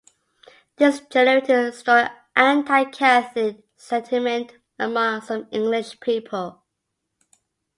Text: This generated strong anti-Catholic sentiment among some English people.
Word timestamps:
This 0.77 0.99
generated 1.11 1.75
strong 1.75 2.09
anti-Catholic 2.35 3.57
sentiment 3.77 4.53
among 4.79 5.21
some 5.21 5.47
English 5.51 5.99
people. 5.99 6.63